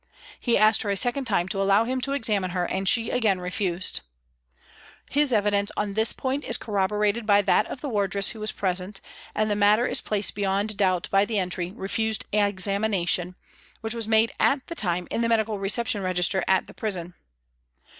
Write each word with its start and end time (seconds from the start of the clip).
He 0.39 0.57
asked 0.57 0.81
her 0.81 0.89
a 0.89 0.97
second 0.97 1.25
time 1.25 1.47
to 1.49 1.61
allow 1.61 1.83
him 1.83 2.01
to 2.01 2.13
examine 2.13 2.49
her 2.49 2.65
and 2.65 2.89
she 2.89 3.11
again 3.11 3.39
refused. 3.39 3.99
His 5.11 5.31
evidence 5.31 5.71
on 5.77 5.93
this 5.93 6.11
point 6.11 6.43
is 6.43 6.57
corroborated 6.57 7.27
by 7.27 7.43
that 7.43 7.67
of 7.67 7.81
the 7.81 7.87
wardress 7.87 8.29
who 8.29 8.39
was 8.39 8.51
present, 8.51 8.99
and 9.35 9.51
the 9.51 9.55
matter 9.55 9.85
is 9.85 10.01
placed 10.01 10.33
beyond 10.33 10.75
doubt 10.75 11.07
by 11.11 11.23
the 11.23 11.37
entry' 11.37 11.71
refused 11.77 12.25
examination' 12.33 13.35
which 13.81 13.93
was 13.93 14.07
made 14.07 14.31
at 14.39 14.65
the 14.65 14.73
time 14.73 15.07
in 15.11 15.21
the 15.21 15.29
medical 15.29 15.59
reception 15.59 16.01
register 16.01 16.43
at 16.47 16.65
the 16.65 16.73
prison. 16.73 17.13